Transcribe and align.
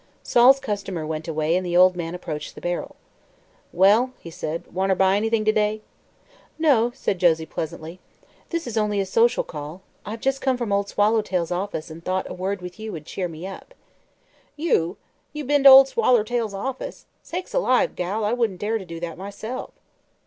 Sol's 0.23 0.59
customer 0.59 1.05
went 1.05 1.27
away 1.27 1.55
and 1.55 1.63
the 1.63 1.77
old 1.77 1.95
man 1.95 2.15
approached 2.15 2.55
the 2.55 2.59
barrel. 2.59 2.95
"Well," 3.71 4.13
he 4.17 4.31
said, 4.31 4.65
"wanter 4.73 4.95
buy 4.95 5.15
anything 5.15 5.45
to 5.45 5.51
day?" 5.51 5.83
"No," 6.57 6.89
said 6.95 7.19
Josie 7.19 7.45
pleasantly, 7.45 7.99
"this 8.49 8.65
is 8.65 8.77
only 8.77 8.99
a 8.99 9.05
social 9.05 9.43
call. 9.43 9.83
I've 10.03 10.19
just 10.19 10.41
come 10.41 10.57
from 10.57 10.73
Old 10.73 10.89
Swallow 10.89 11.21
tail's 11.21 11.51
office 11.51 11.91
and 11.91 12.03
thought 12.03 12.27
a 12.27 12.33
word 12.33 12.63
with 12.63 12.79
you 12.79 12.91
would 12.93 13.05
cheer 13.05 13.27
me 13.27 13.45
up." 13.45 13.75
"You! 14.55 14.97
You 15.33 15.45
be'n 15.45 15.61
to 15.65 15.69
Ol' 15.69 15.85
Swallertail's 15.85 16.55
office! 16.55 17.05
Sakes 17.21 17.53
alive, 17.53 17.95
gal, 17.95 18.25
I 18.25 18.33
wouldn't 18.33 18.59
dare 18.59 18.79
do 18.79 18.99
that 19.01 19.19
myself." 19.19 19.71